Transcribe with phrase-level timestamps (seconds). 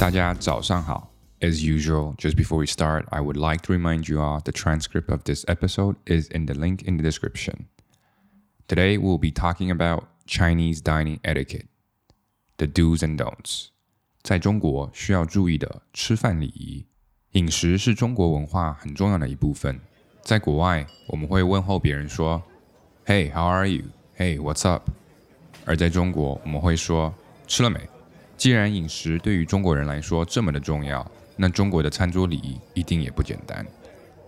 [0.00, 1.12] 大家早上好。
[1.40, 5.24] As usual, just before we start, I would like to remind you all the transcript of
[5.24, 7.66] this episode is in the link in the description.
[8.68, 11.66] Today we'll be talking about Chinese dining etiquette,
[12.56, 13.68] the do's and don'ts.
[14.22, 16.86] 在中国需要注意的吃饭礼仪。
[17.32, 19.78] 饮食是中国文化很重要的一部分。
[20.22, 22.42] 在国外，我们会问候别人说：“
[23.04, 23.84] Hey, how are you?
[24.16, 24.88] Hey, what's up?”
[25.66, 27.12] 而在中国，我们会说：“
[27.46, 27.78] 吃了没？”
[28.41, 31.05] 既然饮食对于中国人来说这么的重要，
[31.35, 33.63] 那中国的餐桌礼仪一定也不简单。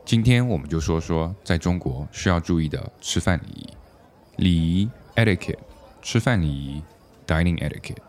[0.06, 3.74] 今天我们就说说在中国需要注意的吃饭礼仪。
[4.36, 5.58] 礼仪 etiquette，
[6.04, 6.84] 吃饭礼仪
[7.26, 8.04] dining etiquette。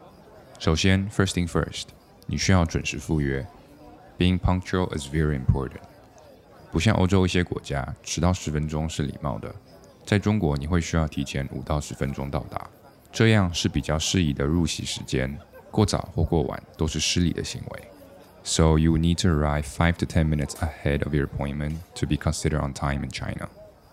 [0.58, 1.84] 首先，first thing first，
[2.26, 3.46] 你需要准时赴约。
[4.18, 5.80] Being punctual is very important。
[6.70, 9.54] 不像欧洲一些国家，迟到十分钟是礼貌的。
[10.04, 12.68] 在中国，你会需要提前五到十分钟到达，
[13.10, 15.34] 这样是比较适宜的入席时间。
[15.74, 17.82] 过早或过晚都是失礼的行为。
[18.44, 22.64] So you need to arrive five to ten minutes ahead of your appointment to be considered
[22.64, 23.48] on time in China.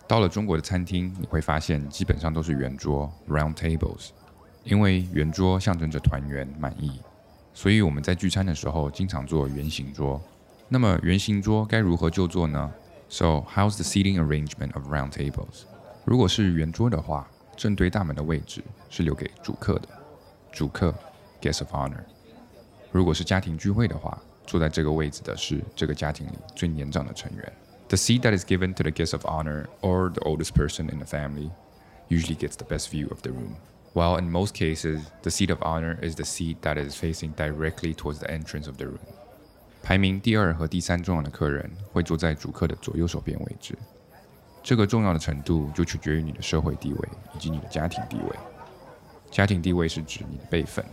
[0.08, 4.10] 到了中国的餐厅，你会发现基本上都是圆桌 （round tables），
[4.64, 7.02] 因为圆桌象征着团圆、满意，
[7.54, 10.22] 所以我们在聚餐的时候经常做圆形桌。
[10.68, 12.72] 那么圆形桌该如何就坐呢
[13.10, 15.64] ？So how's the seating arrangement of round tables？
[16.06, 19.88] 如果是圆桌的话，正对大门的位置是留给主客的，
[20.52, 20.94] 主客
[21.41, 22.05] guest of honor。
[22.93, 27.53] 如果是家庭聚会的话，坐在这个位置的是这个家庭里最年长的成员。
[27.89, 31.07] The seat that is given to the guest of honor or the oldest person in the
[31.07, 31.51] family
[32.09, 33.57] usually gets the best view of the room.
[33.93, 37.95] While in most cases, the seat of honor is the seat that is facing directly
[37.95, 38.99] towards the entrance of the room.
[39.83, 43.79] 排名第二和第三重要的客人会坐在主客的左右手边位置。
[44.63, 48.37] 这个重要的程度就取决于你的社会地位以及你的家庭地位。
[49.31, 50.85] 家庭地位是指你的辈分，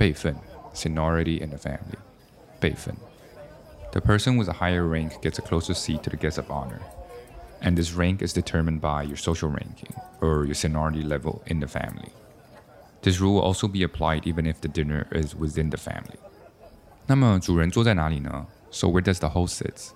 [0.00, 0.34] 辈分
[0.74, 1.98] seniority in the family。
[2.60, 2.94] 辈分。
[3.92, 6.80] The person with a higher rank gets a closer seat to the guest of honor,
[7.62, 11.66] and this rank is determined by your social ranking or your seniority level in the
[11.66, 12.10] family.
[13.02, 16.18] This rule will also be applied even if the dinner is within the family.
[17.06, 18.46] 那么主人坐在哪里呢？
[18.70, 19.92] So where does the host sit?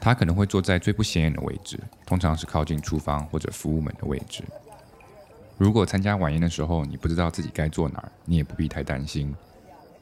[0.00, 4.44] 他可能会坐在最不显眼的位置，通常是靠近厨房或者服务门的位置。
[5.63, 9.33] 如果参加晚宴的时候你不知道自己该坐哪儿，你也不必太担心。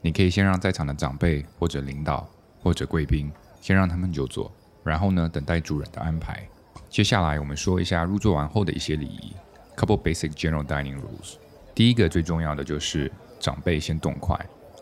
[0.00, 2.28] 你可以先让在场的长辈或者领导
[2.60, 3.30] 或者贵宾
[3.60, 4.50] 先让他们就坐，
[4.82, 6.44] 然后呢等待主人的安排。
[6.90, 9.32] 接下来我们说一下入座完后的一些礼仪
[9.76, 11.36] ，couple basic general dining rules。
[11.76, 13.08] 第一个最重要的就是
[13.38, 14.36] 长辈先动筷，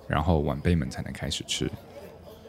[0.09, 1.71] 然后晚辈们才能开始吃，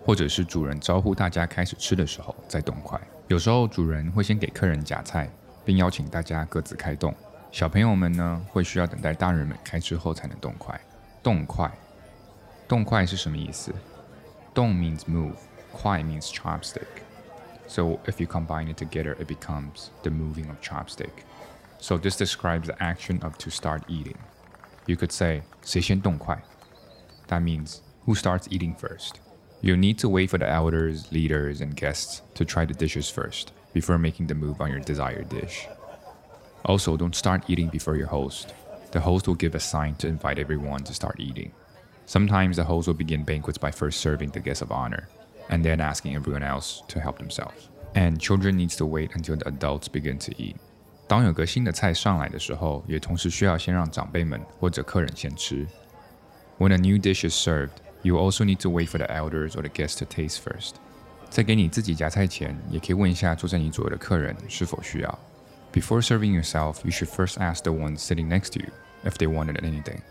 [0.06, 2.98] 或者是主人招呼大家开始吃的时候再动筷。
[3.28, 5.30] 有时候主人会先给客人夹菜，
[5.66, 7.14] 并邀请大家各自开动。
[7.51, 10.79] 小朋友们呢会需要等待大人们开吃后才能动筷。
[11.23, 11.71] 动筷。
[12.69, 13.73] 动筷是什么意思？
[14.53, 15.37] 动 means move，
[15.73, 21.25] 筷 means chopstick。So if you combine it together, it becomes the moving of chopstick.
[21.79, 24.17] So this describes the action of to start eating.
[24.87, 26.43] You could say 谁先动筷
[27.29, 29.17] That means who starts eating first.
[29.61, 33.49] You need to wait for the elders, leaders, and guests to try the dishes first
[33.73, 35.67] before making the move on your desired dish.
[36.63, 38.55] Also, don't start eating before your host.
[38.91, 41.51] The host will give a sign to invite everyone to start eating.
[42.07, 45.09] Sometimes the host will begin banquets by first serving the guests of honor,
[45.49, 47.69] and then asking everyone else to help themselves.
[47.95, 50.57] And children needs to wait until the adults begin to eat.
[51.09, 55.67] 当有个新的菜上来的时候，也同时需要先让长辈们或者客人先吃。
[56.59, 59.69] When a new dish is served, you also need to wait for the elders or the
[59.69, 60.75] guests to taste first.
[61.29, 65.19] 在给你自己夹菜前，也可以问一下坐在你左右的客人是否需要。
[65.73, 68.71] Before serving yourself, you should first ask the ones sitting next to you
[69.05, 70.03] if they wanted anything.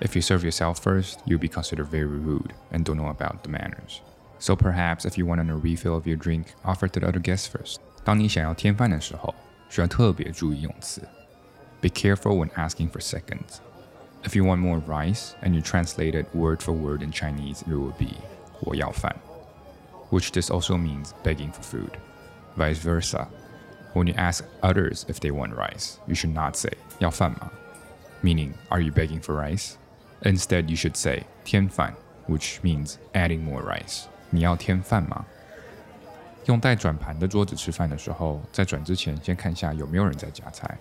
[0.00, 3.50] If you serve yourself first, you'll be considered very rude and don't know about the
[3.50, 4.00] manners.
[4.38, 7.46] So perhaps if you want a refill of your drink, offer to the other guests
[7.46, 7.80] first.
[8.02, 9.34] 当你想要添饭的时候，
[9.68, 11.02] 需要特别注意用词。
[11.82, 13.60] Be careful when asking for seconds.
[14.22, 17.74] If you want more rice and you translate it word for word in Chinese, it
[17.74, 18.16] would be
[18.60, 19.14] 我要饭,
[20.10, 21.92] which this also means begging for food.
[22.56, 23.28] Vice versa.
[23.95, 27.49] When you ask others if they want rice, you should not say 要饭吗?
[28.21, 29.75] Meaning, are you begging for rice?
[30.23, 31.93] Instead, you should say 添饭
[32.27, 34.03] which means adding more rice.
[34.29, 35.25] 你要添饭吗？
[36.47, 40.77] 用带转盘的桌子吃饭的时候，在转之前先看一下有没有人在夹菜。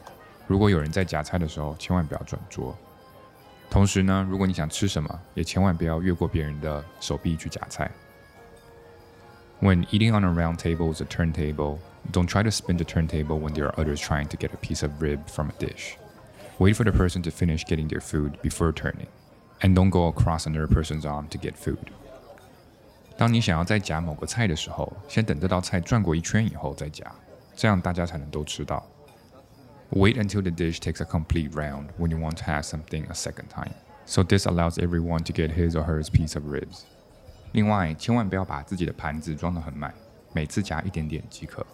[0.48, 2.76] 如果有人在夹菜的时候，千万不要转桌。
[3.70, 7.88] 同时呢，如果你想吃什么，也千万不要越过别人的手臂去夹菜。
[9.63, 11.79] When eating on a round table is a turntable,
[12.11, 14.83] don't try to spin the turntable when there are others trying to get a piece
[14.83, 15.97] of rib from a dish.
[16.59, 19.07] Wait for the person to finish getting their food before turning
[19.61, 21.91] and don't go across another person's arm to get food.
[23.17, 27.05] 当你想要再夹某个菜的时候，先等这道菜转过一圈以后再夹，
[27.55, 28.85] 这样大家才能都吃到。
[29.91, 33.49] Wait until the dish takes a complete round when you want to have something a second
[33.49, 33.73] time.
[34.05, 36.83] So this allows everyone to get his or her piece of ribs.
[37.53, 39.93] 另外，千万不要把自己的盘子装得很满，
[40.33, 41.65] 每次夹一点点即可。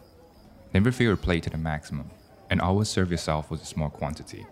[0.72, 2.06] Never fill your plate to the maximum,
[2.50, 4.46] and always serve yourself with a small quantity.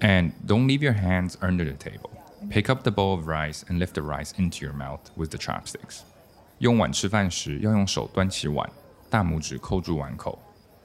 [0.00, 2.10] And don't leave your hands under the table.
[2.50, 5.38] Pick up the bowl of rice and lift the rice into your mouth with the
[5.38, 6.00] chopsticks.
[6.58, 8.70] 用碗吃饭时要用手端起碗，
[9.10, 10.38] 大拇指扣住碗口，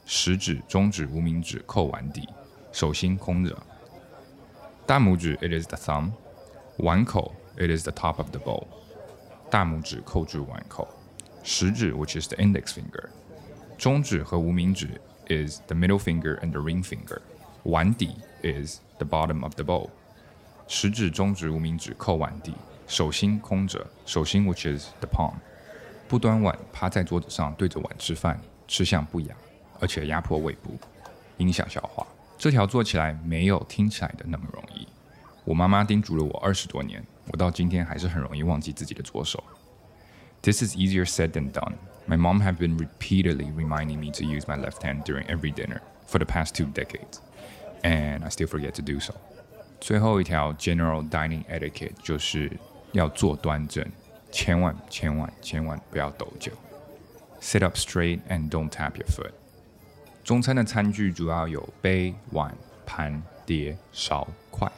[0.06, 2.27] 食指、中指、无名指扣碗底，
[2.73, 3.57] 手心空着。
[4.85, 6.12] 大拇指 it is the thumb，
[6.77, 8.65] 碗口 it is the top of the bowl。
[9.50, 10.88] 大拇指扣住碗口，
[11.44, 13.09] 食指 which is the index finger，
[13.77, 17.19] 中指和无名指 is the middle finger and the ring finger。
[17.63, 19.89] 碗底 is the bottom of the bowl。
[20.67, 22.53] 食指、中指、无名指扣碗底，
[22.88, 25.33] 手心空着，手心 which is the palm。
[26.07, 29.35] 不端碗，趴在桌子上对着碗吃饭，吃相不雅，
[29.79, 30.77] 而且压迫胃部，
[31.38, 32.06] 影响消化。
[32.38, 34.88] 这条做起来没有听起来的那么容易。
[35.44, 39.44] 我妈妈叮嘱了我二十多年， 我到今天还是很容易忘记自己的左手。
[40.41, 41.73] This is easier said than done.
[42.07, 45.81] My mom had been repeatedly reminding me to use my left hand during every dinner
[46.07, 47.19] for the past two decades,
[47.81, 49.15] and I still forget to do so.
[49.81, 52.51] 最后一条 general dining etiquette 就是
[52.91, 53.83] 要坐端正，
[54.31, 56.51] 千万千万千万不要抖脚。
[57.41, 59.31] Sit up straight and don't tap your foot。
[60.23, 64.71] 中餐的餐具主要有杯、碗、盘、碟、勺、筷，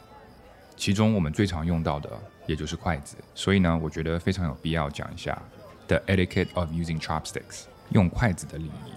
[0.75, 2.09] 其中我们最常用到的
[2.45, 3.15] 也就是筷子。
[3.33, 5.41] 所以呢，我觉得非常有必要讲一下
[5.87, 8.93] the etiquette of using chopsticks，用筷子的礼仪。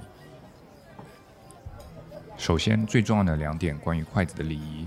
[2.37, 4.87] 首先，最重要的两点关于筷子的礼仪。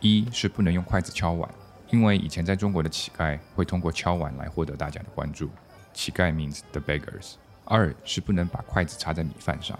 [0.00, 1.50] 一是不能用筷子敲碗，
[1.90, 5.50] 因为以前在中国的乞丐会通过敲碗来获得大家的关注。
[5.92, 7.32] 乞丐 means the beggars。
[7.64, 9.76] 二是不能把筷子插在米饭上，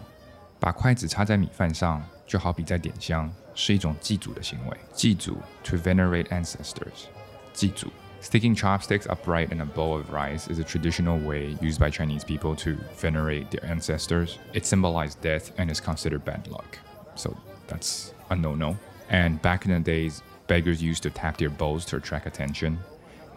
[0.59, 4.78] 把筷子插在米饭上就好比在点香，是一种祭祖的行为。
[4.94, 7.08] 祭祖 to venerate ancestors。
[7.54, 7.88] 祭祖
[8.22, 12.24] sticking chopsticks upright in a bowl of rice is a traditional way used by Chinese
[12.24, 14.38] people to venerate their ancestors.
[14.54, 16.78] It symbolizes death and is considered bad luck.
[17.16, 17.36] So
[17.68, 18.78] that's a no-no.
[19.10, 22.80] And back in the days, beggars used to tap their bowls to attract attention.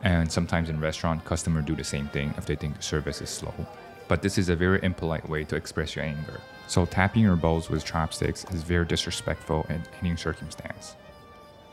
[0.03, 3.31] And sometimes in restaurant, customers do the same thing if they think the service is
[3.31, 3.55] slow.
[4.09, 6.41] But this is a very impolite way to express your anger.
[6.67, 10.95] So tapping your bowls with chopsticks is very disrespectful in any circumstance.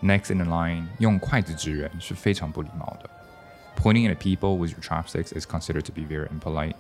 [0.02, 3.10] Next in the line, 用筷子指人是非常不礼貌的.
[3.76, 6.76] Pointing at people with your chopsticks is considered to be very impolite.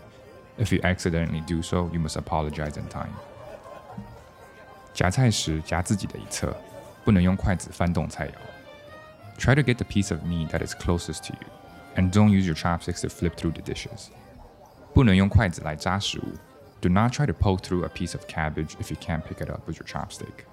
[0.57, 3.13] If you accidentally do so, you must apologize in time.
[4.93, 6.55] 夹菜时夹自己的一侧。
[7.03, 8.31] 不能用筷子翻动菜肴。
[9.37, 11.49] Try to get the piece of meat that is closest to you,
[11.95, 14.09] and don't use your chopsticks to flip through the dishes.
[14.95, 16.33] 不能用筷子来扎食物。
[16.81, 19.61] Do not try to poke through a piece of cabbage if you can't pick it up
[19.67, 20.45] with your chopstick.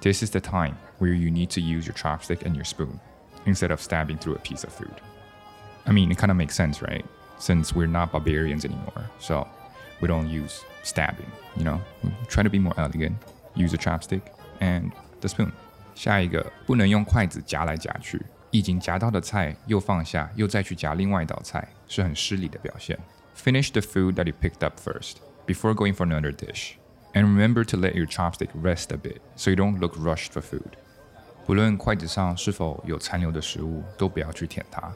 [0.00, 3.00] This is the time where you need to use your chopstick and your spoon
[3.46, 4.94] instead of stabbing through a piece of food.
[5.86, 7.04] I mean, it kind of makes sense, right?
[7.38, 9.46] Since we're not barbarians anymore, so
[10.00, 11.80] we don't use stabbing, you know?
[12.02, 13.16] We try to be more elegant,
[13.54, 14.22] use a chopstick
[14.60, 15.52] and the spoon.
[15.94, 18.20] 下一个不能用筷子夹来夹去，
[18.50, 22.98] 已经夹到的菜又放下，又再去夹另外一道菜，是很失礼的表现。
[23.34, 26.78] Finish the food that you picked up first before going for another dish,
[27.14, 30.40] and remember to let your chopstick rest a bit so you don't look rushed for
[30.40, 30.72] food.
[31.46, 34.92] 不论筷子上是否有残留的食物，都不要去舔它，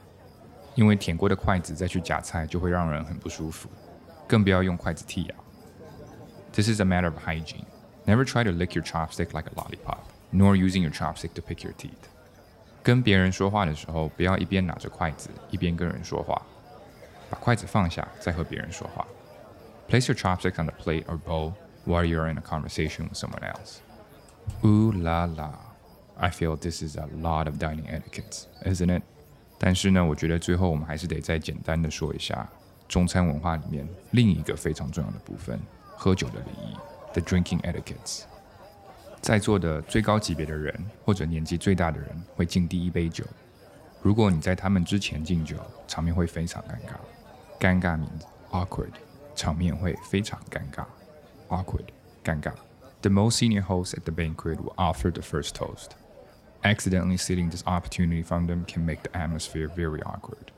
[0.75, 3.69] 因为舔过的筷子再去夹菜就会让人很不舒服。
[4.27, 5.35] 更不要用筷子剔牙。
[6.53, 7.67] This is a matter of hygiene.
[8.07, 11.62] Never try to lick your chopstick like a lollipop nor using your chopstick to pick
[11.62, 12.09] your teeth.
[12.83, 16.41] 跟别人说话的时候，不要一边拿着筷子一边跟人说话，
[17.31, 19.07] 把筷子放下再和别人说话。
[19.89, 23.79] Place your chopsticks on the plate or bowl while you're in a conversation with someone else.
[24.65, 25.53] Ooh la la,
[26.17, 29.03] I feel this is a lot of dining etiquette, isn't it?
[29.59, 32.49] 但是呢，我觉得最后我们还是得再简单的说一下
[32.89, 35.61] 中餐文化里面另一个非常重要的部分——
[35.97, 36.75] 喝酒的礼仪，
[37.12, 38.23] the drinking etiquettes。
[39.21, 40.75] 在座的最高级别的人
[41.05, 43.23] 或者年纪最大的人会敬第一杯酒。
[44.05, 46.99] 如果你在他们之前敬酒，场面会非常尴尬。
[47.59, 48.93] 尴尬 means awkward，
[49.35, 50.85] 场面会非常尴尬。
[51.49, 51.87] awkward，
[52.25, 52.53] 尴尬。
[53.03, 55.91] The most senior hosts at the banquet will offer the first toast.
[56.62, 60.53] Accidentally stealing this opportunity from them can make the atmosphere very awkward.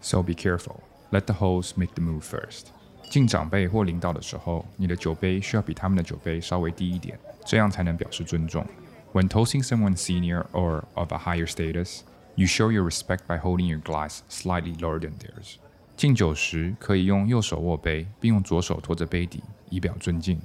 [0.00, 0.80] So be careful.
[1.10, 2.68] Let the host make the move first.
[3.10, 8.66] 敬长辈或领导的时候，你的酒杯需要比他们的酒杯稍微低一点，这样才能表示尊重。
[9.12, 12.00] When toasting someone senior or of a higher status,
[12.38, 15.56] you show your respect by holding your glass slightly lower than theirs.
[15.96, 20.40] 敬酒时可以用右手握杯，并用左手托着杯底，以表尊敬。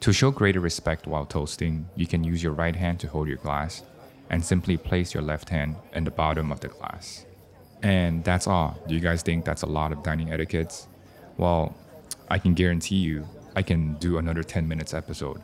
[0.00, 3.38] To show greater respect while toasting, you can use your right hand to hold your
[3.38, 3.80] glass
[4.28, 7.24] and simply place your left hand in the bottom of the glass.
[7.80, 8.76] And that's all.
[8.86, 10.86] Do you guys think that's a lot of dining etiquettes?
[11.36, 11.74] Well,
[12.28, 13.24] I can guarantee you
[13.56, 15.40] I can do another 10 minutes episode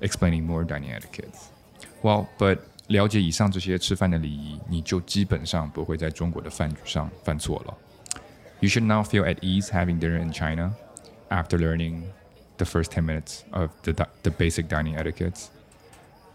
[0.00, 1.50] explaining more dining etiquettes.
[2.02, 7.76] Well, but 了解以上这些吃饭的礼仪，你就基本上不会在中国的饭局上犯错了。
[8.60, 10.72] You should now feel at ease having dinner in China
[11.28, 12.04] after learning
[12.56, 15.48] the first 10 minutes of the, the basic dining etiquettes.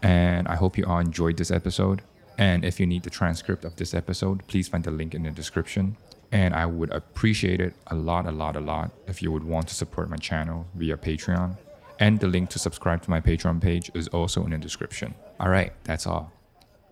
[0.02, 2.02] And I hope you all enjoyed this episode.
[2.38, 5.30] And if you need the transcript of this episode, please find the link in the
[5.30, 5.96] description.
[6.30, 9.68] And I would appreciate it a lot, a lot, a lot if you would want
[9.68, 11.56] to support my channel via Patreon.
[11.98, 15.14] And the link to subscribe to my Patreon page is also in the description.
[15.38, 16.32] All right, that's all.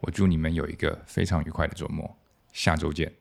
[0.05, 2.15] 我祝你们有一个非常愉快的周末，
[2.53, 3.11] 下周见。